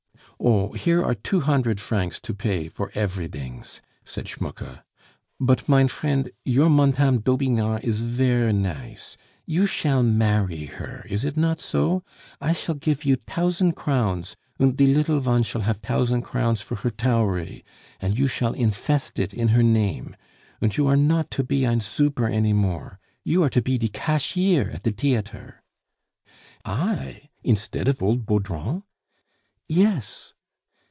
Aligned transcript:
"Oh! 0.43 0.71
Here 0.73 1.03
are 1.03 1.13
two 1.13 1.41
hundred 1.41 1.79
vrancs 1.79 2.19
to 2.21 2.33
bay 2.33 2.67
for 2.67 2.89
eferydings..." 2.95 3.79
said 4.03 4.27
Schmucke. 4.27 4.79
"But, 5.39 5.69
mein 5.69 5.87
friend, 5.87 6.31
your 6.43 6.67
Montame 6.67 7.19
Dobinard 7.19 7.83
is 7.83 8.01
ver' 8.01 8.51
nice; 8.51 9.17
you 9.45 9.67
shall 9.67 10.01
marry 10.01 10.65
her, 10.65 11.05
is 11.07 11.23
it 11.25 11.37
not 11.37 11.61
so? 11.61 12.01
I 12.39 12.53
shall 12.53 12.73
gif 12.73 13.05
you 13.05 13.17
tausend 13.17 13.75
crowns, 13.75 14.35
and 14.57 14.75
die 14.75 14.85
liddle 14.85 15.19
vone 15.21 15.43
shall 15.45 15.61
haf 15.61 15.79
tausend 15.79 16.23
crowns 16.23 16.59
for 16.61 16.73
her 16.77 16.89
toury, 16.89 17.63
and 17.99 18.17
you 18.17 18.27
shall 18.27 18.53
infest 18.53 19.19
it 19.19 19.35
in 19.35 19.49
her 19.49 19.61
name.... 19.61 20.15
Und 20.59 20.75
you 20.75 20.87
are 20.87 20.97
not 20.97 21.29
to 21.31 21.43
pe 21.43 21.67
ein 21.67 21.81
zuper 21.81 22.27
any 22.27 22.53
more 22.53 22.99
you 23.23 23.43
are 23.43 23.49
to 23.49 23.61
pe 23.61 23.77
de 23.77 23.89
cashier 23.89 24.71
at 24.73 24.81
de 24.81 24.91
teatre" 24.91 25.59
"I? 26.65 27.29
instead 27.43 27.87
of 27.87 28.01
old 28.01 28.25
Baudrand?" 28.25 28.81
"Yes." 29.73 30.33